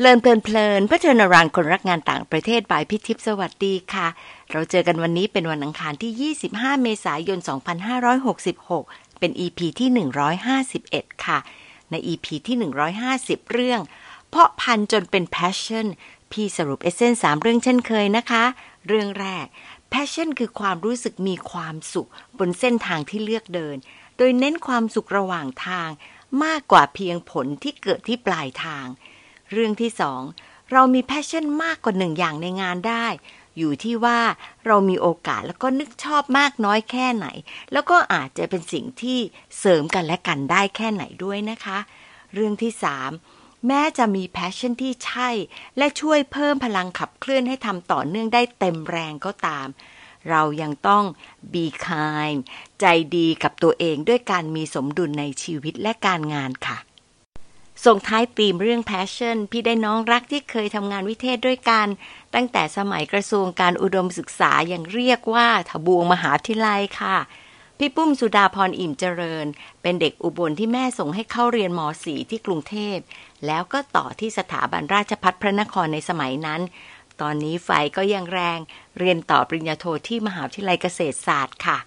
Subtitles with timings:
[0.00, 4.08] เลินเพลินเพลินเพื่อเชิญรันคนรักงานต่างประเทศบายพิทิพสวัสดีค่ะ
[4.50, 7.38] เราเจอกันวันนี้เป็นวันอังคารที่ 25 เมษายน
[8.28, 9.88] 2566 เป็น EP ที่
[10.56, 11.38] 151 ค่ะ
[11.90, 12.56] ใน EP ที่
[13.08, 13.80] 150 เรื่อง
[14.28, 15.86] เพาะพันจนเป็น passion
[16.32, 18.44] พี่สรุปเอเซนสามเรื่องเช่นเคยนะคะ
[18.88, 19.46] เรื่องแรก
[19.92, 23.76] passion คือความรู้สึกมีความสุข บนเส้นทางที่เลือกเดิน
[24.16, 25.88] โดยเน้นความสุขระหว่างทาง
[26.44, 28.88] มากกว่าเพียงผลที่เกิดที่ปลายทาง
[29.52, 30.22] เรื่องที่สอง
[30.72, 33.06] เรามี passion มากกว่าหนึ่งอย่างในงานได้
[33.58, 34.20] อยู่ที่ว่า
[34.66, 37.26] เรามีโอกาสแล้วก็นึกชอบมากน้อยแค่ไหน
[37.72, 39.18] แล้วก็อาจจะเป็นสิ่งที่
[39.58, 41.78] เสริมกันและกันได้แค่ไหนด้วยนะคะ
[42.34, 43.10] เรื่องที่สาม
[43.66, 45.30] แม้จะมี passion ที่ใช่
[45.78, 49.66] และช่วยเพิ่มพลังขับเคลื่อนให้ทำต่อเนื่องได้เต็มแรงก็ตาม
[50.30, 51.04] เรายังต้อง
[51.52, 52.38] be kind
[52.80, 52.84] ใจ
[53.16, 56.78] ดีกับตัวเองด้วยการมีสมดุลในชีวิตและการงานค่ะ
[57.86, 61.86] ส่งท้ายตีมเรื่อง passion พี่ได้น้องรักที่เคยทำงานวิเทศด้วยกัน
[62.34, 67.16] ตั้งแต่สมัยกระทรวงการอุดมศึกษาอยังเรียกว่าทบวงมหาวิทยาลัยค่ะ
[67.78, 69.46] พี่ปุ้มสุดาพรอิ่มเจริญ
[69.82, 72.96] เป็นเด็กอุบลที่แม่ส่งให้เข้าเรียนม .4 ที่กรุงเทพ
[73.46, 76.60] แล้วก็ต่อที่สถาบันราชพัฒพระนครในสมัยนั้น
[77.20, 78.58] ตอนนี้ไฟก็ยังแรง
[78.98, 81.78] เรียนต่อปริญญาโทที่มหาวิทยาลัยเกษตรศาสตร์ค่ะ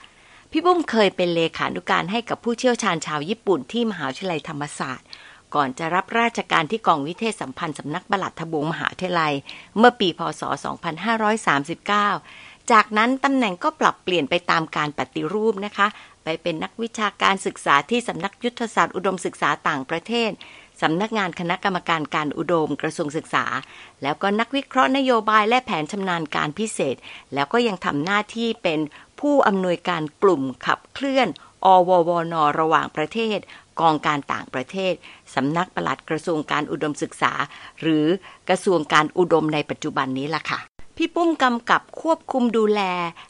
[0.52, 5.08] พี่ปุ้มเคยเป็นเลขานุการให้กับผู้เชี่ยวชาญชาวญี่ปุ่นที่มหาวิทยาลัยธรรมศาสตร์
[5.56, 9.34] ก่อนจะรับราชการที่กองวิเทศสัมพันธ์สำนักบลัดทบวงมหาเทลัย
[9.78, 10.42] เมื่อปีพศ
[11.72, 15.88] 2539 จากนั้นตำแหน่งก็ปรับเปลี่ยนไปตามการปฏิรูปนะคะ
[16.24, 20.32] ไปเป็นนักวิชาการศึกษาที่สำนักยุทธศาสตร์อุดมศึกษาต่างประเทศ
[20.82, 23.46] สำนักงานคณะกรรมการการอุดมกระทรวงศึกษา
[24.02, 26.96] แล้วก็นักวิเคราะห์นโยบายและแผนชำนาญการพิเศษ
[27.34, 28.80] แล้วก็ยังทำหน้าที่เป็น
[29.20, 31.28] ผู้อำนวยการกลุ่มขับเคลื่อน
[31.66, 33.40] อววนระหว่างประเทศ
[33.80, 34.94] กองการต่างประเทศ
[35.36, 37.34] สำนักปลัดกระทรวงการอุดมศึกษา
[37.82, 38.06] หรือ
[38.50, 40.60] กระทรวงการอุดมในปัจจุบันนี้ล่ะค่ะ
[40.98, 42.82] พี่ปุ้มกำกับควบคุมดูแล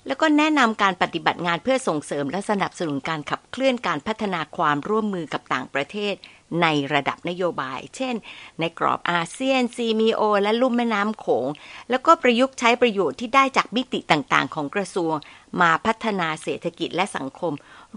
[0.08, 6.14] แล้วก็แนะนำการปฏิบัติงานเพื่อส่งเสริมและสนับสนุนการขับเคลื่อนการพัฒนาความร่วมมือกับต่างประเทศ
[6.62, 8.16] ในระดับนโยบาย เช่น
[8.60, 11.48] ในกรอบอาเซียนซีมีโอและลุ่มแม่น้ำโขง
[11.90, 15.16] แล้วก็ประยุกต์ใช้ประโยชน์ที่ได้จากมิติต่างๆ ของกระทรวง
[15.62, 17.54] มาพัฒนาเศรษฐกิจและสังคม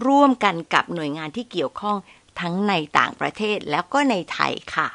[0.07, 1.97] ร่วมกันกับหน่วยงานที่เกี่ยวข้อง
[2.41, 4.89] ทั้งในต่างประเทศแล้วก็ในไทยค่ะ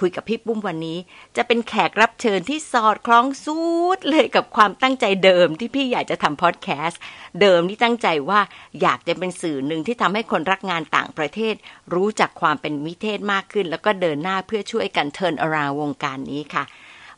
[0.00, 0.98] คุยกับพี่ปุ้มวันนี้
[1.36, 3.60] จะเป็นแขกรับเชิญที่สอดคล้องสู
[3.96, 7.00] ดเลยกับความตั้งใจเดิมที่พี่อยากจะทำพอดแคสต์
[7.40, 8.40] เดิมที่ตั้งใจว่า
[8.82, 11.54] อยากจะเป็นสื่อหนึ่งที่ทำให้คนรักงานต่างประเทศ
[11.94, 16.64] รู้จักความเป็นวิเทศมากขึ้น แล้วก็เดินหน้าเพื่อช่วยกัน turn around วงการนี้ค่ะ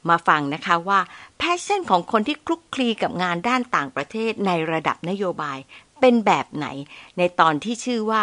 [0.09, 1.01] มาฟังนะคะว่า
[1.39, 5.59] passion ของคนที่คลุกคลีกับงานด้านต่างประเทศในระดับนโยบาย
[6.03, 6.67] เป็นแบบไหน
[7.19, 8.23] ในตอนที่ชื่อว่า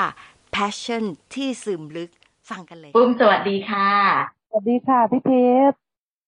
[0.56, 1.04] passion
[1.36, 2.10] ที่ซึมลึก
[2.50, 3.90] ฟังกันเลย ปุ้มสวัสดีค่ะ
[4.50, 5.32] สวัสดีค่ะพี่เพ
[5.72, 5.76] ชร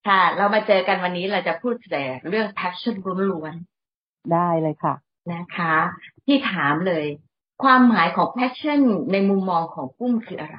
[0.08, 2.96] ค่ะ เรามาเจอกันวันนี้เราจะพูดแต่เรื่อง passion
[3.32, 4.94] ล้วนๆได้เลยค่ะ
[5.32, 5.76] นะคะ
[6.26, 7.06] ที่ถามเลย
[7.64, 10.56] ความหมายของ passion ในมุมมองของปุ้มคืออะไร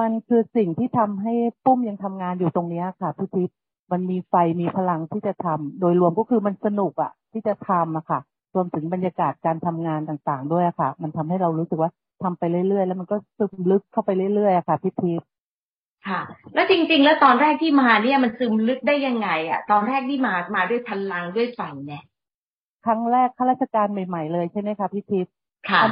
[0.00, 3.58] มันคือสิ่งที่ทำให้ปุ้มยังทำงานอยู่ตรงนี้ค่ะพี่ทิพย์
[3.92, 8.20] มันมีไฟมีพลังที่จะทำโดยรวมก็คือมันสนุกอะที่จะทำอะค่ะ
[8.54, 11.90] รวมถึงบรรยากาศการทำงานต่างๆ ด้วยค่ะ มันทำให้เรารู้สึกว่า
[12.22, 15.12] ทำไปเรื่อยๆ แล้วมันก็ซึมลึกเข้าไปเรื่อยๆค่ะพี่พี
[16.08, 16.20] ค่ะ
[16.54, 22.04] แล้วจริง ๆ แล้วตอนแรกที่มาเนี่ยมันซึมลึกได้ยังไงอะ ตอนแรกที่มามาด้วยพลังด้วยไฟเนี่ย
[22.84, 25.18] ครั้งแรกข้าราชการใหม่ ๆ เลยใช่ไหมคะพี่พี
[25.70, 25.82] ค่ะ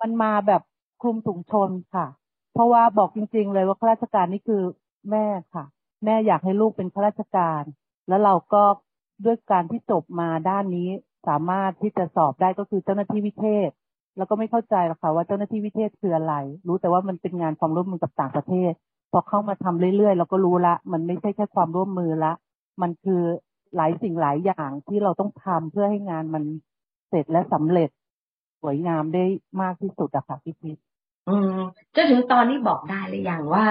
[0.00, 0.62] มันมาแบบ
[1.02, 2.06] คลุมถุงชนค่ะ
[2.52, 4.62] เพราะว่าบอกจริง ๆ เลยว่าข้าราชการนี่คือ
[5.10, 5.64] แม่ค่ะ
[6.04, 7.62] แม่อยากให้ลูกเป็นข้าราชการ
[8.08, 8.62] แล้วเราก็
[9.24, 10.88] ด้วยการที่จบมาด้านนี้
[11.26, 13.70] สามารถที่จะสอบได้ก็คือเจ้าหน้าที่วิเทศ
[14.16, 16.34] แล้วก็ไม่เข้าใจหรอกค่ะว่าเจ้าหน้าที่วิเทศคืออะไร
[16.66, 18.72] รู้แต่ว่ามันเป็นงานความร่วมมือกับต่างประเทศ
[19.12, 22.32] พอเข้ามาทำเรื่อยๆเราก็รู้ละ มันไม่ใช่แค่ความร่วมมือละ
[22.82, 23.22] มันคือ
[23.76, 26.44] หลายสิ่งหลายอย่างที่เราต้องทำเพื่อให้งานมัน
[27.08, 27.90] เสร็จและสำเร็จ
[28.60, 29.24] สวยงามได้
[29.60, 30.76] มากที่สุดอะค่ะพี่พิษ
[31.28, 31.58] อืม
[31.94, 33.66] จนถึงตอนนี้บอกได้หรือยังว่า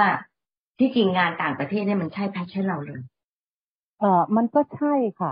[0.79, 3.01] ที่จริงงานต่างประเทศเนี่ยมันใช่แพชชั่นเราเลย
[3.99, 5.31] เออมันก็ใช่ค่ะ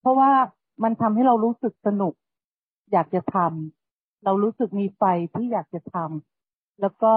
[0.00, 0.30] เพราะว่า
[0.82, 2.14] มันทำให้เรารู้สึกสนุก
[2.92, 5.02] อยากจะทำเรารู้สึกมีไฟ
[5.34, 7.12] ที่อยากจะทำแล้วก็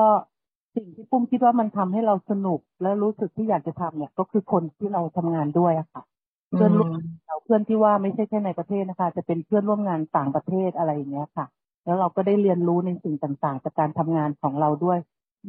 [0.75, 6.03] สิ่งที่ปุ้มคิดว่ามันทำให้เราสนุก และรู้สึกที่อยากจะทำเนี่ย ก็คือคนที่เราทำงานด้วยอะค่ะ
[6.49, 6.89] เพื่อนร่วม
[7.27, 11.45] เราเพื่อนที่ว่าไม่ใช่แค่ในประเทศนะคะ จะเป็นเพื่อนร่วมงานต่างประเทศอะไรอย่างเงี้ยค่ะ
[11.85, 14.99] แล้วเราก็ได้เรียนรู้ในสิ่งต่างๆ จากการทำงานของเราด้วย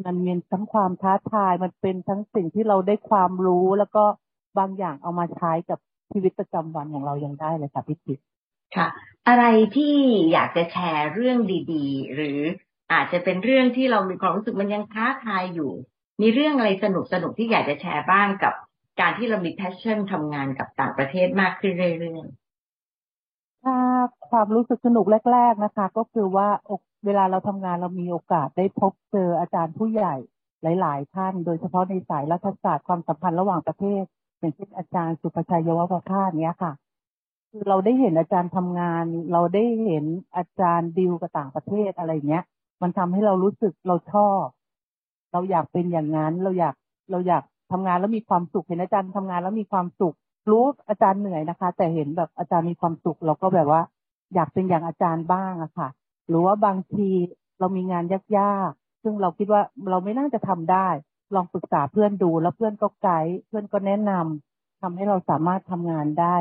[0.06, 4.04] มันมีทั้งความท้าทายมันเป็นทั้งสิ่งที่เราได้ความรู้แล้วก็
[4.58, 5.78] บางอย่างเอามาใช้กับ
[6.12, 8.20] ชีวิตประจำวันของเรายังได้เลยค่ะพี่ติ๊ก
[8.76, 8.88] ค่ะ
[9.28, 9.44] อะไร
[9.76, 9.94] ที่
[10.32, 11.38] อยากจะแชร์เรื่อง
[11.72, 12.40] ดีๆ หรือ
[12.92, 15.72] อาจจะเป็นเรื่องที่เรามีความรู้สึกมันยังท้าทายอยู่
[16.22, 18.54] มีเรื่องอะไรสนุกสนุกที่อยากจะแชร์บ้างกับ
[19.00, 22.28] การที่เรามี passion ทำงานกับต่างประเทศมากขึ้นเรื่อย
[23.64, 23.76] ถ้า
[24.30, 30.14] ความรู้สึกสนุกแรก ๆนะคะ ก็คือว่าอกเวลาเราทำงานเรามีโอกาสได้พบเจออาจารย์ผู้ใหญ่
[30.62, 34.04] หลาย ๆ ท่าน โดยเฉพาะในสายรัฐศาสตร์ความสัมพันธ์ระหว่างประเทศ
[34.38, 36.72] อย่างเช่นอาจารย์สุภชัยยวประภาสเนี้ยค่ะ
[37.50, 40.04] คือเราได้เห็นอาจารย์ทำงาน เราได้เห็น
[40.36, 42.44] อาจารย์ดิวกับต่างประเทศอะไรเงี้ย
[42.82, 44.44] มันทำให้เรารู้สึกเราชอบ
[45.32, 46.74] เราอยากเป็นอย่างนั้น เราอยาก
[47.10, 47.42] เราอยาก
[47.72, 50.14] ทำงานแล้วมีความสุขเห็นอาจารย์ทำงานแล้วมีความสุข
[50.50, 53.82] รู้อาจารย์เหนื่อยนะคะ แต่เห็นแบบอาจารย์มีความสุข เราก็แบบว่า
[54.34, 55.88] อยากเป็นอย่างอาจารย์บ้างอะค่ะ
[56.28, 57.08] หรือว่าบางที
[57.58, 58.04] เรามีงาน
[58.38, 60.88] ยากๆซึ่งเราคิดว่าเราไม่น่าจะทำได้
[61.34, 66.36] ลองปรึกษาเพื่อนดูแล้วเพื่อนก็ไกด์เพื่อนก็แนะนำทำให้เราสามารถทำงานได้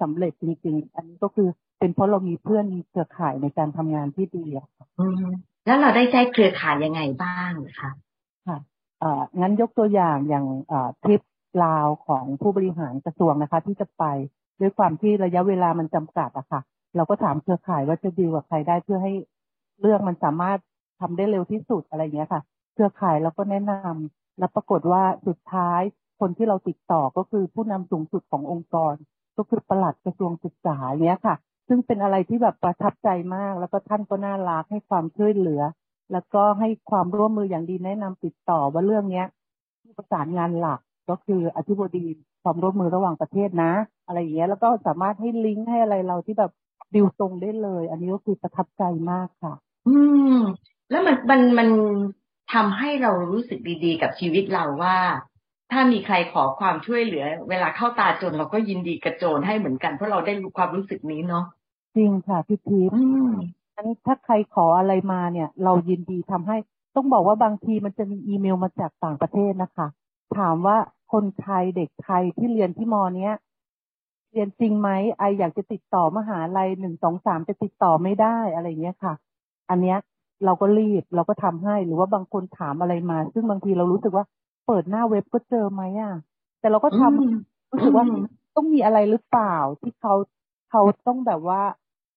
[0.00, 1.48] สำเร็จจริง ๆ อันนี้ก็คือ
[1.78, 5.30] เป็นเพราะเรามีเพื่อนมีเครือข่ายในการทำงานที่ดีอะค่ะๆอืม
[5.66, 7.90] แล้วเราได้ใจเครือข่ายยังไงบ้างคะ
[8.46, 8.58] ค่ะ
[9.00, 11.22] เอ่องั้นยกตัวอย่างอย่างเอ่อทริป
[11.64, 14.04] ลาวของผู้บริหารกระทรวงนะคะ ที่จะไป
[14.60, 16.60] ด้วยความที่ระยะเวลามันจำกัดอะค่ะ
[16.96, 19.12] เราก็ถามเครือข่ายว่าจะดีลกับใครได้เพื่อให้
[19.80, 20.58] เรื่องมันสามารถ
[21.00, 22.42] ทำได้เร็วที่สุดอะไรอย่างเงี้ยค่ะ
[22.74, 25.80] เครือข่ายเราก็แนะนำ แล้วปรากฏว่าสุดท้าย
[26.20, 28.94] คนที่เราติดต่อก็คือผู้นำสูงสุดขององค์กร
[29.36, 31.36] ก็คือประหลัดกระทรวงศึกษาเนี้ยค่ะ
[31.68, 35.62] ซึ่งเป็นอะไรที่แบบประทับใจมาก แล้วก็ท่านก็น่ารักให้ความช่วยเหลือ
[36.12, 39.26] แล้วก็ให้ความร่วมมืออย่างดีแนะนำติดต่อว่าเรื่องเนี้ย
[39.82, 42.06] ผู้ประสานงานหลักก็คืออธิบดี
[42.42, 43.72] ความร่วมมือระหว่างประเทศนะ
[44.06, 46.52] อะไรอย่างเงี้ยแล้วก็สามารถให้ลิงก์ให้อะไรเราที่แบบ
[46.94, 49.54] ดิวตรงได้เลย อันนี้ก็คือประทับใจมากค่ะ
[49.88, 49.96] อื
[50.34, 50.36] ม
[50.90, 51.68] แล้วมันมันมัน
[52.52, 54.96] ทำให้เรารู้สึกดีๆ กับชีวิตเราว่า
[55.72, 61.44] ถ้ามีใครขอความช่วยเหลือ เวลาเข้าตาจนเราก็ยินดีกระโจนให้เหมือนกัน เพราะเราได้รู้ความรู้สึกนี้เนาะ
[61.96, 63.32] จริงค่ะพี่ทิพย์อืม
[63.76, 66.56] อันนี้ถ้าใครขออะไรมาเนี่ย เรายินดีทำให้
[66.96, 69.86] ต้องบอกว่าบางทีมันจะมีอีเมลมาจากต่างประเทศนะคะ
[70.38, 70.76] ถามว่า
[71.12, 73.34] คนไทยเด็กไทยที่เรียนที่มอเนี้ย
[74.32, 79.14] เรียนจริงไหมไออยากจะติดต่อมหาลัยหนึ่งสองสามจะติดต่อไม่ได้อะไรเงี้ยค่ะ
[79.70, 79.98] อันเนี้ย
[80.44, 84.24] เราก็รีบเราก็ทำให้หรือว่าบางคนถามอะไรมา ซึ่งบางทีเรารู้สึกว่า
[84.66, 86.12] เปิดหน้าเว็บก็เจอไหมอะ
[86.60, 87.34] แต่เราก็ทำอืม
[87.72, 88.22] รู้สึกว่าอืม
[88.56, 90.14] ต้องมีอะไรหรือเปล่าที่เขา
[90.70, 91.62] เขาต้องแบบว่า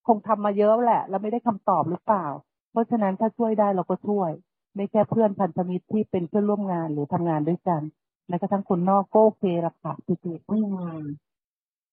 [0.07, 2.25] คงทำมาเยอะแหละ แล้วไม่ได้คำตอบหรือเปล่า
[2.71, 4.31] เพราะฉะนั้นถ้าช่วยได้เราก็ช่วย
[4.75, 7.81] ไม่แค่เพื่อนพันธมิตรที่เป็นเพื่อนร่วมงานหรือทำงานด้วยกัน
[8.27, 10.57] แม้กระทั่งคนนอกก็โอเคละค่ะพี่ติ๊กอื
[10.97, 11.01] ม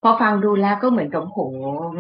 [0.02, 1.38] พอฟังดูแล้วก็เหมือนกับโห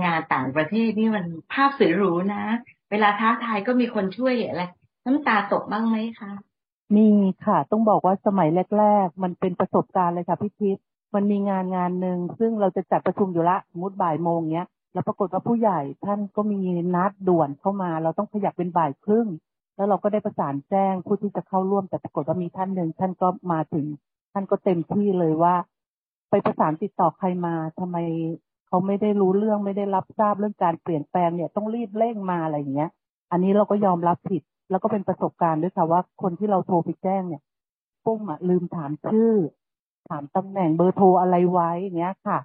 [0.04, 2.42] งานต่างประเทศนี่มันภาพสวยหรูนะ
[2.90, 4.62] เวลาท้าทายก็มีคนช่วยอะไร
[5.06, 6.32] น้ำตาตกบ้างไหมคะ
[6.96, 7.08] มี
[7.46, 8.48] ค่ะ ต้องบอกว่าสมัย
[8.78, 16.60] แรก ๆ มันเป็นประสบการณ์เลยค่ะพี่ทิพย์มันมีงานงานหนึ่งซึ่งเราจะจัดประชุมอยู่ละสมมติบ่ายโมงเนี้ยแล้วปรากฏว่าผู้ใหญ่ท่านก็มี
[16.94, 19.28] นัดด่วนเข้ามา เราต้องขยับเป็นบ่ายครึ่ง
[19.76, 23.86] แล้วเราก็ได้ประสานแจ้งผู้ที่จะเข้าร่วมแต่ปรากฏว่ามีท่านหนึ่งท่านก็มาถึง
[24.32, 25.54] ท่านก็เต็มที่เลยว่า
[26.30, 27.96] ไปประสานติดต่อใครมาทำไม
[28.66, 32.90] เขาไม่ได้รู้เรื่องไม่ได้รับทราบเรื่องการเปลี่ยนแปลงเนี่ยต้องรีบเร่งมาอะไรอย่างเงี้ย
[33.30, 37.42] อันนี้เราก็ยอมรับผิด แล้วก็เป็นประสบการณ์ด้วยค่ะว่าคนที่เราโทรไปแจ้งเนี่ย
[38.04, 39.32] ปุ้มอะลืมถามชื่อ
[40.08, 42.38] ถามตำแหน่งเบอร์โทรอะไรไว้อย่างเงี้ยค่ะ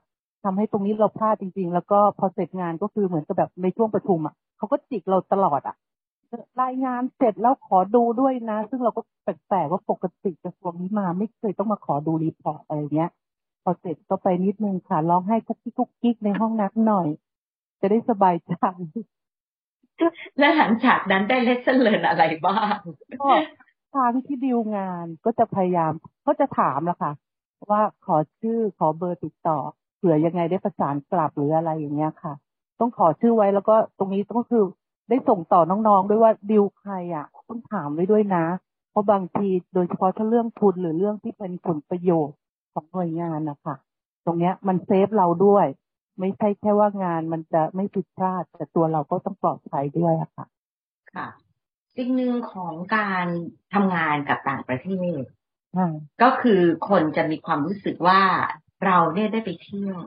[0.44, 5.76] ทำให้ตรงนี้เราพลาดจริง ๆ แล้วก็พอเสร็จงานก็คือเหมือนกับแบบในช่วงประชุมอะเขาก็จิกเราตลอดอะ
[6.62, 13.10] รายงานเสร็จแล้วขอดูด้วยนะ ซึ่งเราก็แปลกๆว่าปกติกระทรวงนี้มาไม่เคยต้องมาขอดู report อะไรเงี้ย
[13.68, 17.08] พอเสร็จก็ไปนิดนึงค่ะร้องไห้กุ๊กกิ๊กกุ๊กกิ๊กในห้องสักหน่อย
[17.82, 18.56] จะได้สบายใจ
[20.40, 22.76] และหลังจากนั้นได้ lesson learned อะไรบ้าง
[23.22, 23.30] ก็
[23.96, 25.92] ทางที่ดีลงานก็จะพยายาม
[26.28, 27.12] ก็จะถามละค่ะ
[27.72, 29.58] ว่าขอชื่อขอเบอร์ติดต่อ
[29.98, 32.34] เผื่อยังไงได้ประสานกลับหรืออะไรอย่างเงี้ยค่ะ
[32.80, 34.66] ต้องขอชื่อไว้แล้วก็ตรงนี้ต้องคือ
[35.10, 38.46] ได้ส่งต่อน้องๆด้วยว่าดีลใครอะ ต้องถามไว้ด้วยนะ
[38.92, 42.38] เพราะบางทีโดยเฉพาะถ้าเรื่องทุนหรือเรื่องที่เป็นผลประโยชน์
[42.76, 43.76] ของหน่วยงานนะคะ
[44.26, 45.66] ตรงเนี้ยมันเซฟเราด้วย
[46.20, 50.46] ไม่ใช่แค่ว่างานมันจะไม่ผิดพลาด แต่ตัวเราก็ต้องปลอดภัยด้วยอะค่ะ
[51.14, 51.28] ค่ะ
[51.96, 53.26] สิ่งหนึ่งของการ
[53.74, 54.90] ทำงานกับต่างประเท
[55.20, 55.22] ศ
[55.78, 55.90] ค่ะ
[56.22, 58.22] ก็คือคนจะมีความรู้สึกว่า
[58.86, 59.98] เราเนี่ยได้ไปเที่ยว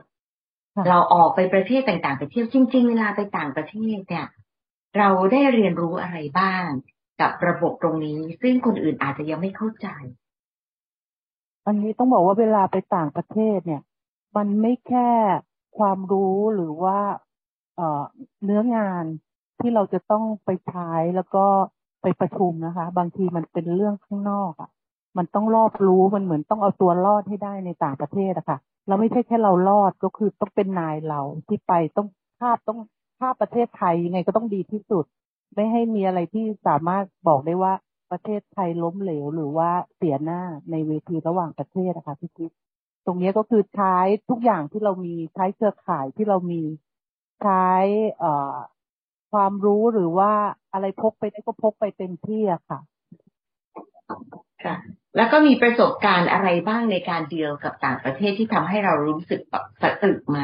[0.75, 4.27] ค่ะเราออกไปประเทศต่างๆไปเที่ยวจริง ๆ เวลาไปต่างประเทศเนี่ย
[4.97, 6.65] เราได้เรียนรู้อะไรบ้าง
[7.21, 9.87] กับระบบตรงนี้ ซึ่งคนอื่นอาจจะยังไม่เข้าใจ
[11.65, 13.81] อันนี้ต้องบอกว่าเวลาไปต่างประเทศเนี่ย
[14.37, 15.09] มันไม่แค่
[15.77, 16.99] ความรู้หรือว่า
[18.43, 19.03] เนื้องาน
[19.59, 21.45] ที่เราจะต้องไปใช้แล้วก็
[22.01, 24.69] ไปประชุมนะคะ บางทีมันเป็นเรื่องข้างนอกอะ่ะ
[25.17, 32.07] มันต้องรอบรู้มันเหมือนต้องเอาตัวรอดให้ได้ในต่างประเทศอะค่ะเราไม่ใช่แค่เรารอดก็คือต้องเป็นนายเราที่ไปต้อง
[32.39, 32.79] ภาพต้อง
[33.19, 35.05] ภาพประเทศไทยยังไงก็ต้องดีที่สุด
[35.55, 37.73] ไม่ให้มีอะไรที่สามารถบอกได้ว่า
[38.11, 42.51] ประเทศไทยล้มเหลวหรือว่าเสียหน้าในเวทีระหว่างประเทศนะคะพี่คิด
[43.05, 43.97] ตรงนี้ก็คือใช้
[44.29, 46.61] ทุกอย่างที่เรามีใช้เครือข่ายที่เรามี
[47.41, 47.67] ใช้
[49.31, 50.31] ความรู้หรือว่า
[50.73, 52.79] อะไรพกไปได้ก็พกไปเต็มที่อะค่ะ
[54.63, 54.75] ค่ะ
[55.15, 59.41] แล้วก็มีประสบการณ์อะไรบ้างในการเดียวกับต่างประเทศที่ทำให้เรารู้สึก
[59.81, 60.39] สะตึกไหม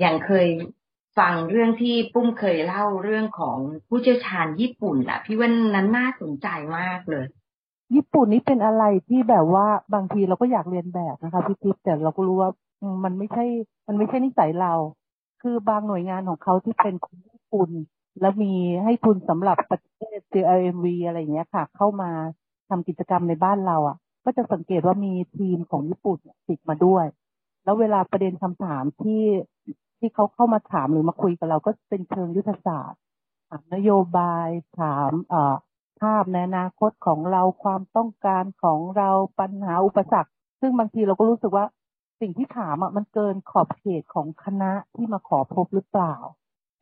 [0.00, 0.46] อย่างเคย
[1.18, 6.46] ฟังเรื่องที่ปุ้มเคยเล่าเรื่องของผู้เชี่ยวชาญญี่ปุ่นอะพี่ว่านั้นน่าสนใจ
[6.78, 7.26] มากเลย
[7.94, 12.50] ญี่ปุ่นนี่เป็นอะไรที่แบบว่าบางทีเราก็อยากเรียนแบบนะคะพี่ทิพย์แต่เราก็รู้ว่า
[13.04, 13.44] มันไม่ใช่
[13.86, 14.72] มันไม่ใช่นิสัยเรา
[15.42, 17.70] คือบางหน่วยงานของเขาที่เป็นคนญี่ปุ่น
[18.20, 18.52] แล้วมี
[18.84, 22.10] ให้ทุนสำหรับประเทศ JLMV อะไรอย่างเงี้ยค่ะ เข้ามา
[22.68, 26.18] ทำกิจกรรมในบ้านเราอะ ก็จะสังเกตว่ามีทีมของญี่ปุ่น
[26.48, 27.04] ติดมาด้วย
[27.64, 29.22] แล้วเวลาประเด็นคำถามที่
[30.04, 33.00] ที่เขาเข้ามาถามหรือมาคุยกับเราก็เป็นเชิงยุทธศาสตร์
[33.48, 34.48] ถามนโยบาย
[34.80, 35.54] ถามเอ่อ
[36.00, 40.30] ภาพในอนาคตของเราความต้องการของเราปัญหาอุปสรรค
[40.60, 41.66] ซึ่งบางทีเราก็รู้สึกว่า
[42.20, 46.14] สิ่งที่ถามอะมันเกินขอบเขตของคณะที่มาขอพบหรือเปล่า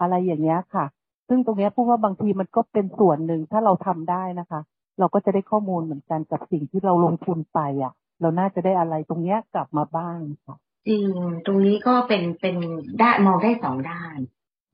[0.01, 0.85] อะไรอย่างเงี้ยค่ะ
[1.29, 4.61] ซึ่งตรงเนี้ยพูดว่าบางทีมันก็เป็นส่วนหนึ่งถ้าเราทำได้นะคะ
[4.99, 11.07] เราก็จะได้ข้อมูลเหมือนกันกับสิ่งที่เราลงทุนไปอะ เราน่าจะได้อะไรตรงเนี้ยกลับมาบ้างค่ะ จริง
[11.47, 12.57] ตรงนี้ก็เป็นเป็น
[13.03, 14.17] ด้านมองได้สองด้าน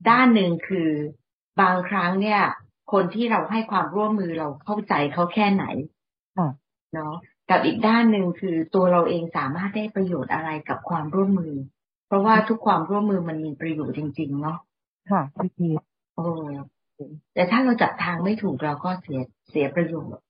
[0.09, 0.89] ด้านหนึ่งคือ
[1.61, 2.41] บางครั้งเนี่ย
[2.91, 5.65] คนที่เราให้ความร่วมมือเราเข้าใจเขาแค่ไหน
[6.35, 6.47] ค่ะ
[6.93, 7.13] เนาะ
[7.49, 11.53] กับอีกด้านหนึ่งคือตัวเราเองสามารถได้ประโยชน์อะไรกับความร่วมมือ
[12.07, 14.57] เพราะว่าทุกความร่วมมือมันมีประโยชน์จริง ๆ เนาะ
[15.09, 15.79] ค่ะพี่พีช
[16.15, 16.23] โอ้
[17.33, 20.23] แต่ถ้าเราจับทางไม่ถูกเราก็เสียเสียประโยชน์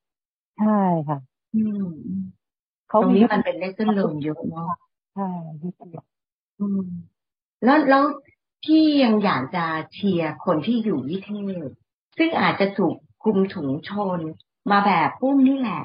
[0.58, 0.66] ใช่
[1.08, 1.18] ค่ะ
[1.54, 1.86] อืม
[2.92, 5.30] ตเขารงมีนี้มันเป็นเลสเซนเลิเยอะเนาะใช่
[5.62, 6.04] พี่พีช
[6.60, 6.88] อืม
[7.64, 8.04] แล้วแล้ว
[8.66, 11.30] ที่ยังอยากจะเชียร์คนที่อยู่วิเท
[11.68, 11.70] ศ
[12.18, 14.20] ซึ่งอาจจะถูกคลุมถุงชน
[14.72, 15.84] มาแบบปุ้มนี่แหละ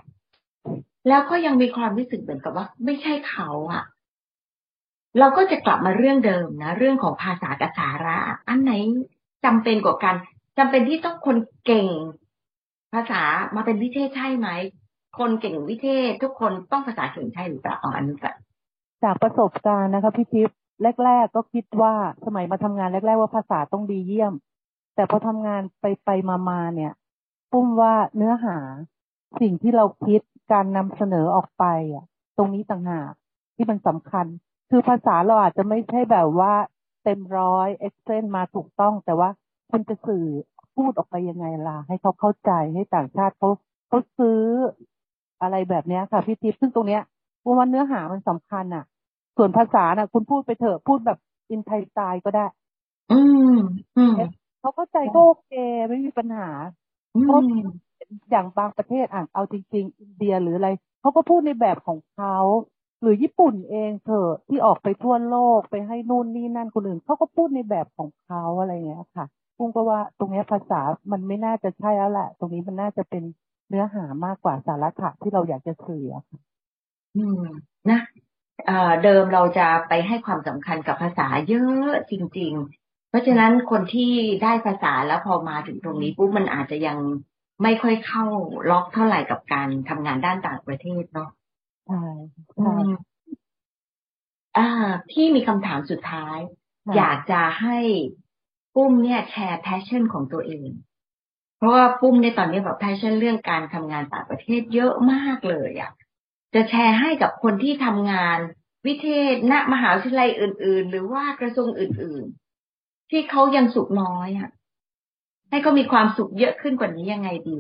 [1.09, 3.85] แล้วก็ยังมีความรู้สึกเหมือนกับว่า ไม่ใช่เขาอะ
[5.19, 8.73] เราก็จะกลับมาเรื่องเดิมนะ เรื่องของภาษากับสาระ อันไหน
[9.45, 10.15] จำเป็นกว่ากัน
[10.59, 11.89] จำเป็นที่ต้องคนเก่ง
[12.95, 13.23] ภาษา
[13.55, 14.49] มาเป็นวิเทศใช่ไหม
[15.19, 18.35] คนเก่งวิเทศ ทุกคนต้องภาษาเก่งใช่หรือเปล่าอันนี้ก่อน
[19.03, 20.59] จากประสบการณ์นะคะพี่ทิพย์
[21.05, 24.35] แรก ๆ ก็คิดว่าสมัยมาทำงานแรก ๆ ว่าภาษาต้องดีเยี่ยม
[24.95, 26.93] แต่พอทำงานไปไปมามาเนี่ย
[27.53, 28.59] ปุ้มว่าเนื้อหา
[29.41, 30.21] สิ่งที่เราคิด
[30.53, 32.05] การนำเสนอออกไปอะ
[32.37, 33.13] ตรงนี้ต่างหาก
[33.55, 34.27] ที่มันสำคัญ
[34.71, 36.55] คือภาษาเราอาจจะไม่ใช่แบบว่า
[37.05, 39.29] เต็มร้อยเอ็กเซนมาถูกต้อง แต่ว่า
[39.71, 40.27] คุณจะสื่อ
[40.77, 43.51] พูดออกไปยังไงล่ะ ให้เขาเข้าใจให้ต่างชาติเขา
[43.89, 44.41] เขาซื้อ
[45.43, 47.03] อะไรแบบนี้ค่ะพี่ทิพย์ซึ่งตรงเนี้ย
[47.45, 48.85] ปุ้มว่าเนื้อหามันสำคัญอะ
[49.37, 51.19] ส่วนภาษาน่ะ คุณพูดไปเถอะพูดแบบ
[51.51, 52.47] อินไทยสไตล์ก็ได้
[53.11, 53.49] อืม
[53.97, 54.15] อืม
[54.61, 55.51] เขาเข้าใจก็โอเค
[55.89, 56.49] ไม่มีปัญหา
[57.15, 57.47] อืม
[58.31, 60.69] อย่างบางประเทศอ่านเอาจริง ๆ อินเดียหรืออะไร
[61.01, 62.37] เขาก็พูดในแบบของเขา
[63.01, 70.81] หรือญี่ปุ่นเองเถอะที่ออกไปทั่วโลกไปให้นู่นนี่นั่นคนอื่นเขาก็พูดในแบบของเขาอะไรเงี้ยค่ะพุ่งก็ว่าตรงเนี้ยภาษา
[71.13, 73.23] มันไม่น่าจะใช่แล้วแหละ ตรงนี้มันน่าจะเป็น
[73.69, 74.89] เนื้อหามากกว่าสาระ
[75.23, 76.39] ที่เราอยากจะสื่ออะค่ะ
[77.15, 77.43] อืม
[77.91, 78.01] นะ
[78.67, 82.53] เอ่อเดิมเราจะไปให้ความสำคัญกับภาษาเยอะจริง
[82.83, 86.99] ๆ เพราะฉะนั้นคนที่ได้ภาษาแล้วพอมาถึงตรงนี้ปุ๊บมันอาจจะยัง
[87.63, 88.25] ไม่ค่อยเข้า
[88.71, 91.29] ล็อกเท่าไหร่กับการทำงานด้านต่างประเทศเนาะ
[91.87, 91.95] ใช่
[92.59, 92.89] อืใช่ม
[94.57, 94.67] อ่า
[95.11, 96.39] พี่มีคำถามสุดท้าย
[96.87, 97.79] ค่ะอยากจะให้
[98.75, 100.69] ปุ้มเนี่ยแชร์ passion ของตัวเอง
[101.57, 105.93] เพราะว่าปุ้มเนี่ยตอนนี้แบบ passion เรื่องการทำงานต่างประเทศเยอะมากเลยอะ
[106.55, 108.39] จะแชร์ให้กับคนที่ทำงาน
[108.87, 112.25] วิเทศณมหาวิทยาลัยอื่น ๆ หรือว่ากระทรวงอื่น
[112.71, 114.51] ๆ ที่เขายังสุขน้อยอะ
[115.51, 117.59] ให้เขามีความสุขเยอะขึ้นกว่านี้ยังไงดี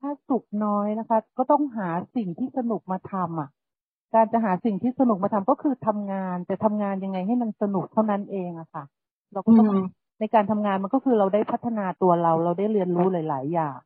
[0.00, 3.50] ถ้าสุขน้อยนะคะ ก็ต้องหาสิ่งที่สนุกมาทำอะ
[4.14, 8.84] การจะหาสิ่งที่สนุกมาทำก็คือทำงาน แต่ทำงานยังไงให้มันสนุกเท่านั้นเองอะค่ะ
[9.32, 9.76] เราก็อืต้องม
[10.20, 13.76] ในการทำงานมันก็คือเราได้พัฒนาตัวเรา เราได้เรียนรู้หลาย ๆ อย่าง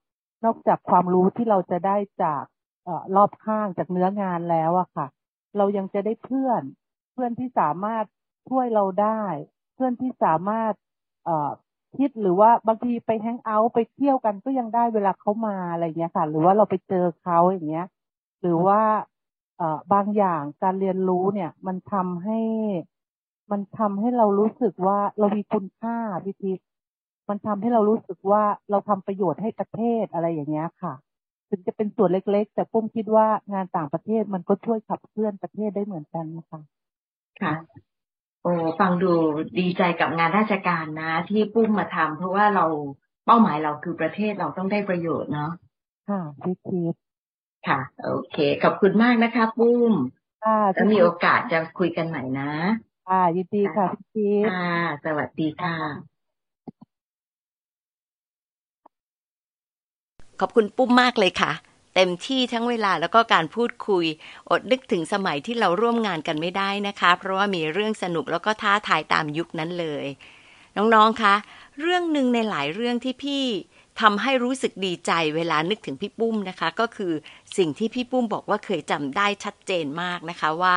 [0.44, 2.53] นอกจากความรู้ที่เราจะได้จากเอ่อ
[3.16, 5.06] รอบข้างจากเนื้องานแล้วอะค่ะ
[5.56, 6.62] เรายังจะได้เพื่อน
[7.12, 8.04] เพื่อนที่สามารถ
[8.48, 9.22] ช่วยเราได้
[9.74, 10.72] เพื่อนที่สามารถ
[11.24, 11.30] เอ
[11.96, 17.86] คิดหรือว่าบางทีไปแฮงเอาท์ไปเที่ยวกันก็ยังได้เวลาเขามาอะไรเงี้ยค่ะ หรือว่าเราไปเจอเขาอย่างเงี้ย
[18.40, 18.80] หรือว่า
[19.58, 19.62] เอ
[19.92, 22.40] บางอย่างการเรียนรู้เนี่ย มันทำให้
[23.50, 26.66] มันทำให้เรารู้สึกว่าเรามีคุณค่าพี่ทิพย์
[27.28, 30.94] มันทำให้เรารู้สึกว่าเราทำประโยชน์ให้ประเทศอะไรอย่างเงี้ยค่ะ
[31.50, 36.60] ถึงจะเป็นส่วนเล็ก ๆ แต่ปุ้มคิดว่างานต่างประเทศมันก็ช่วยขับเคลื่อนประเทศได้เหมือนกันนะคะ
[37.40, 37.54] ค่ะ
[38.42, 39.12] โอ้ฟังดู
[39.58, 42.66] ดีใจกับงานราชการนะ ที่ปุ้มมาทำเพราะว่าเรา
[43.26, 45.52] เป้าหมายเราคือประเทศเราต้องได้ประโยชน์เนาะ
[46.08, 47.02] ค่ะพี่ทิพย์
[47.68, 49.92] ค่ะ โอเค ขอบคุณมากนะคะ ปุ้ม
[50.44, 52.50] ค่ะแล้วมีโอกาสจะคุยกันใหม่นะ
[53.08, 54.68] ค่ะยินดีค่ะพี่พีชค่ะ
[55.04, 56.13] สวัสดีค่ะ
[60.40, 61.52] ขอบคุณปุ้มมากเลยค่ะ
[61.94, 64.04] เต็มที่ทั้งเวลาแล้วก็การพูดคุย
[64.50, 70.06] อดนึกถึงสมัยที่เราร่วมงานกันไม่ได้นะคะ เพราะว่ามีเรื่องสนุกแล้วก็ท้าทายตามยุคนั้นเลย
[70.76, 71.34] น้องๆคะ
[71.80, 73.44] เรื่องหนึ่งในหลายเรื่องที่พี่
[74.00, 77.12] ทำให้รู้สึกดีใจเวลานึกถึงพี่ปุ้มนะคะ ก็คือ
[77.56, 80.76] สิ่งที่พี่ปุ้มบอกว่าเคยจำได้ชัดเจนมากนะคะว่า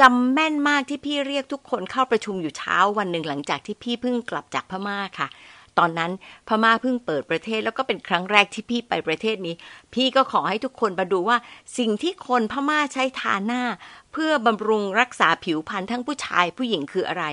[0.00, 5.28] จำแม่นมากที่พี่เรียกทุกคนเข้าประชุมอยู่เช้าวันหนึ่งหลังจากที่พี่เพิ่งกลับจากพม่าค่ะ
[5.80, 6.12] ตอนนั้น
[6.48, 9.54] พม่าเพิ่งเปิดประเทศแล้วก็เป็นครั้งแรกที่พี่ไปประเทศนี้
[9.94, 11.36] พี่ก็ขอให้ทุกคนมาดูว่า
[11.78, 13.62] สิ่งที่คนพม่าใช้ทาหน้า
[14.12, 17.24] เพื่อบำรุงรักษาผิวพรรณทั้งผู้ชายผู้หญิงคืออะไร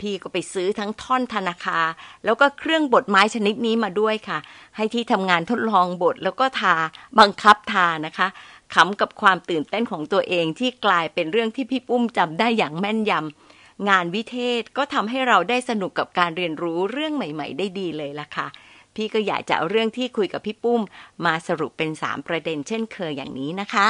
[0.00, 1.80] พี่ก็ไปซื้อทั้งท่อนธนาคา
[2.24, 4.38] แล้วก็เครื่องบดไม้ชนิดนี้มาด้วยค่ะ
[4.76, 6.74] ให้ที่ทำงานทดลองบดแล้วก็ทา
[7.18, 8.28] บังคับทานะคะ
[8.74, 13.43] ขำกับความตื่นเต้นของตัวเองที่กลายเป็นเรื่องที่พี่ปุ้มจำได้อย่างแม่นยำ
[13.88, 18.46] งานวิเทศก็ทำให้เราได้สนุกกับการเรียนรู้เรื่องใหม่ ๆ ได้ดีเลยล่ะค่ะ
[18.94, 20.80] พี่ก็อยากจะเอาเรื่องที่คุยกับพี่ปุ้ม
[21.24, 23.86] มาสรุปเป็น 3 ประเด็นเช่นเคยอย่างนี้นะคะ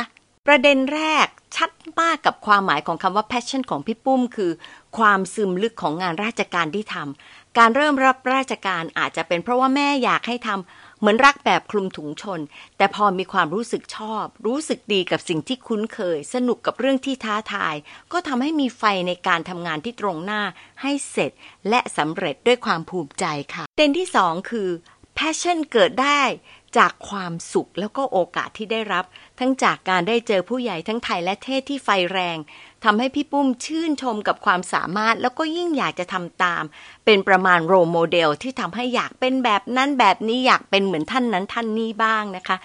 [0.47, 1.27] ประเด็นแรก
[1.57, 4.53] ชัดมากกับความหมายของคำว่า passion ของพี่ปุ้ม คือ
[4.99, 12.41] ความซึมลึกของงานราชการที่ทำการเริ่มรับราชการอาจจะเป็นเพราะว่าแม่อยากให้ทำ เหมือนรักแบบคลุมถุงชน
[12.77, 17.75] แต่พอมีความรู้สึกชอบ รู้สึกดีกับสิ่งที่คุ้นเคย สนุกกับเรื่องที่ท้าทาย
[18.13, 20.43] ก็ทำให้มีไฟในการทำงานที่ตรงหน้า
[20.83, 21.31] ให้เสร็จ
[21.69, 24.69] และสำเร็จด้วยความภูมิใจค่ะเด็นที่สองคือ
[25.19, 26.23] passion เกิดได้
[26.79, 29.05] จากความสุขแล้วก็โอกาสที่ได้รับ
[29.39, 32.39] ทั้งจากการได้เจอผู้ใหญ่ทั้งไทยและเทศที่ไฟแรง
[32.85, 36.63] ทำให้พี่ปุ้มชื่นชมกับความสามารถ แล้วก็ยิ่งอยากจะทำตาม
[37.05, 42.57] เป็นประมาณโรโมเดลที่ทำให้อยากเป็นแบบนั้นแบบนี้อยากเป็นเหมือนท่านนั้นท่านนี้บ้างนะคะ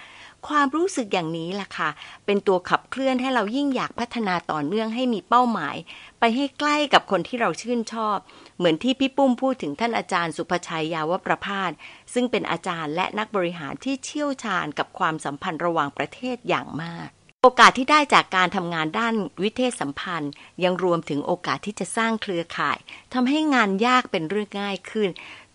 [0.48, 1.90] ความรู้สึกอย่างนี้ล่ะค่ะ
[2.26, 5.76] เป็นตัวขับเคลื่อนให้เรายิ่งอยากพัฒนาต่อเนื่องให้มีเป้าหมาย
[6.20, 8.18] ไปให้ใกล้กับคนที่เราชื่นชอบ
[8.58, 11.70] เหมือนที่พี่ปุ้มพูดถึงท่านอาจารย์สุภชัยยาวประพาส
[12.14, 17.10] ซึ่งเป็นอาจารย์และนักบริหารที่เชี่ยวชาญกับความสัมพันธ์ระหว่างประเทศอย่างมาก
[17.44, 20.32] โอกาสที่ได้จากการทำงานด้านวิเทศสัมพันธ์
[20.64, 22.78] ยังรวมถึงโอกาสที่จะสร้างเครือข่าย
[23.14, 25.08] ทำให้งานยากเป็นเรื่องง่ายขึ้น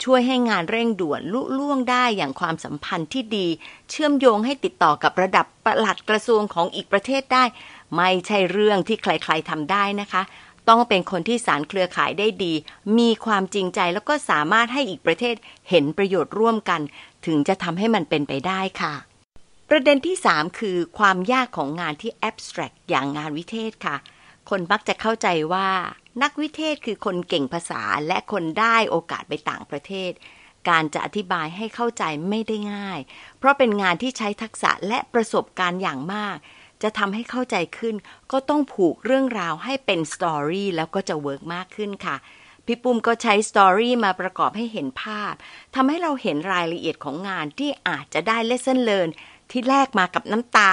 [0.04, 3.48] ช่วยให้งานเร่งด่วนลุล่วงได้อย่างความสัมพันธ์ที่ดี
[3.90, 7.44] เชื่อมโยงให้ติดต่อกับระดับประหลัดกระทรวงของอีกประเทศได้
[7.96, 10.22] ไม่ใช่เรื่องที่ใครๆทำได้นะคะ
[10.70, 12.54] ต้องเป็นคนที่สารเครือข่ายได้ดี
[12.98, 15.36] มีความจริงใจแล้วก็สามารถให้อีกประเทศ
[15.70, 16.82] เห็นประโยชน์ร่วมกัน
[17.26, 19.15] ถึงจะทำให้มันเป็นไปได้ค่ะ
[19.70, 23.98] ประเด็นที่ 3 คือความยากของงานที่ abstract อย่างงานวิเทศค่ะ
[24.50, 25.70] คนมักจะเข้าใจว่า
[26.24, 30.12] นักวิเทศคือคนเก่งภาษาและคนได้โอกาสไปต่างประเทศ
[30.70, 33.00] การจะอธิบายให้เข้าใจไม่ได้ง่าย
[33.38, 36.38] เพราะเป็นงานที่ใช้ทักษะและประสบการณ์อย่างมาก
[36.84, 37.96] จะทำให้เข้าใจขึ้น
[38.32, 42.18] ก็ต้องผูกเรื่องราวให้เป็น story แล้วก็จะ work มากขึ้นค่ะ
[42.66, 45.34] พี่ปุ้มก็ใช้ story มาประกอบให้เห็นภาพ
[45.76, 49.10] ทำให้เราเห็นรายละเอียดของงานที่อาจจะได้ lesson learned
[49.52, 50.72] ที่แลกมากับน้ำตา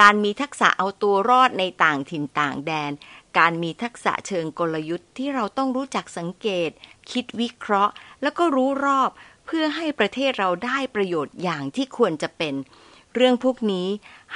[0.00, 2.92] การมีทักษะเอาตัวรอดในต่างถิ่นต่างแดน
[3.38, 6.70] การมีทักษะเชิงกลยุทธ์ที่เราต้องรู้จักสังเกต
[7.10, 7.92] คิดวิเคราะห์
[8.22, 9.10] แล้วก็รู้รอบ
[9.46, 12.54] เพื่อให้ประเทศเราได้ประโยชน์อย่างที่ควรจะเป็น
[13.18, 13.88] เรื่องพวกนี้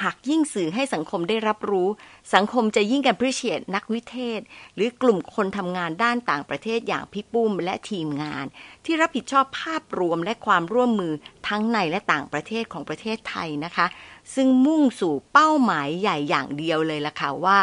[0.02, 1.88] หากยิ่งสื่อให้สังคมได้รับรู้
[2.34, 4.40] สังคมจะยิ่งกันพิเศษนักวิเทศ
[4.74, 8.46] หรือกลุ่มคนทำงานด้านต่างประเทศอย่างพี่ปุ้มและทีมงาน
[8.84, 11.12] ที่รับผิดชอบภาพรวมและความร่วมมือ
[11.48, 13.86] ทั้งในและต่างประเทศของประเทศไทยนะคะ
[14.34, 17.60] ซึ่งมุ่งสู่เป้าหมายใหญ่อย่างเดียวเลยล่ะค่ะว่า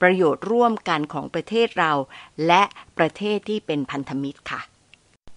[0.00, 1.92] ประโยชน์ร่วมกันของประเทศเรา
[2.46, 2.62] และ
[2.98, 4.60] ประเทศที่เป็นพันธมิตรค่ะ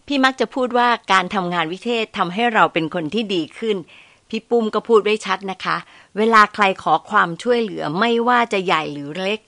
[0.07, 3.77] พี่มักจะพูดว่าการทำงานวิเทศทำให้เราเป็นคนที่ดีขึ้น
[4.29, 5.77] พี่ปุ้มก็พูดไว้ชัดนะคะ
[6.17, 9.39] เวลาใครขอความช่วยเหลือไม่ว่าจะใหญ่หรือเล็ก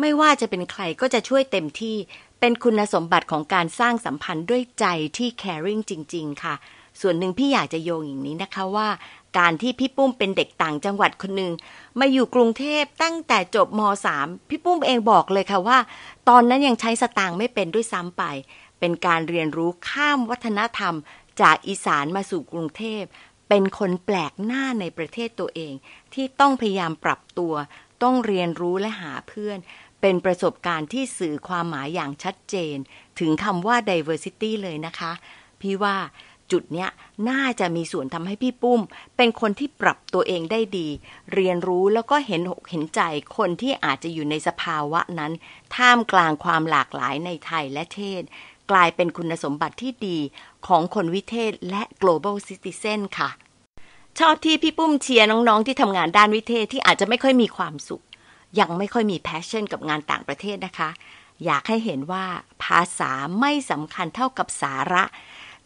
[0.00, 1.96] ไม่ว่าจะเป็นใครก็จะช่วยเต็มที่
[2.40, 6.54] เป็นคุณสมบัติของการสร้างสัมพันธ์ด้วยใจที่ caring จริง ๆ ค่ะ
[7.00, 8.88] ส่วนหนึ่งพี่อยากจะโยงอย่างนี้นะคะว่า
[9.38, 11.52] การที่พี่ปุ้มเป็นเด็กต่างจังหวัดคนหนึ่ง
[11.98, 13.80] มาอยู่กรุงเทพตั้งแต่จบม
[14.14, 15.78] .3 พี่ปุ้มเองบอกเลยค่ะว่า
[16.28, 18.22] ตอนนั้นยังใช้สตางค์ไม่เป็นด้วยซ้ำไป
[18.78, 20.94] เป็นการเรียนรู้ข้ามวัฒนธรรม
[21.40, 23.02] จากอีสานมาสู่กรุงเทพ
[23.52, 25.74] เป็นคนแปลกหน้าในประเทศตัวเอง
[26.14, 27.54] ที่ต้องพยายามปรับตัว
[28.02, 29.58] ต้องเรียนรู้และหาเพื่อน
[30.00, 32.76] เป็นประสบการณ์ที่สื่อความหมายอย่างชัดเจน
[33.18, 35.12] ถึงคำว่า diversity เลยนะคะ
[35.60, 35.96] พี่ว่า
[36.52, 36.90] จุดเนี้ย
[37.30, 38.80] น่าจะมีส่วนทำให้พี่ปุ้ม
[39.16, 40.88] เป็นคนที่ปรับตัวเองได้ดี
[41.34, 43.00] เรียนรู้แล้วก็เห็นอกเห็นใจ
[43.36, 45.32] คนที่อาจจะอยู่ในสภาวะนั้น
[45.76, 48.22] ท่ามกลางความหลากหลายในไทยและเทศ
[48.70, 50.18] กลายเป็นคุณสมบัติที่ดี
[50.66, 53.30] ของคนวิเทศและ global citizen ค่ะ
[54.18, 58.04] ชอบที่พี่ปุ้มเชียร์น้องๆที่ทำงานด้านวิเทศที่อาจจะไม่ค่อยมีความสุข
[58.60, 60.90] ยังไม่ค่อยมีแพชชั่นกับงานต่างประเทศนะคะ
[61.44, 62.24] อยากให้เห็นว่า
[62.64, 65.04] ภาษาไม่สำคัญเท่ากับสาระ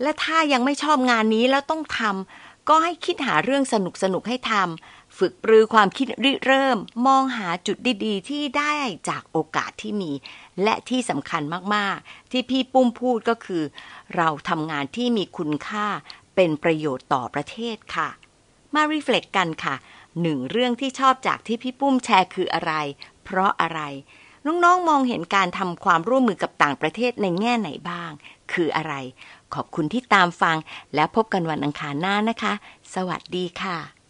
[0.02, 8.72] และถ้ายังไม่ชอบงานนี้แล้วต้องทำ ก็ให้คิดหาเรื่องสนุกสนุกให้ทำฝึกปรือความคิดริเริ่ม มองหาจุดดีๆ ที่ได้
[9.09, 10.12] จากโอกาสที่มี
[10.62, 11.42] และที่สำคัญ
[11.74, 13.62] มากๆ ที่พี่ปุ้มพูดก็คือ
[14.16, 15.87] เราทำงานที่มีคุณค่า
[16.35, 18.09] เป็นประโยชน์ต่อประเทศค่ะ
[18.74, 19.74] มารีเฟล็กกันค่ะ
[20.22, 22.72] หนึ่งเรื่องที่ชอบจากที่พี่ปุ้มแชร์คืออะไร
[23.24, 23.81] เพราะอะไร
[24.46, 28.11] น้องๆมองเห็นการทำความร่วมมือกับต่างประเทศในแง่ไหนบ้าง
[28.53, 28.94] คืออะไร
[29.54, 30.57] ขอบคุณที่ตามฟัง
[30.94, 32.52] และพบกันวันอังคารหน้านะคะ
[32.94, 34.03] สวัสดีค่ะ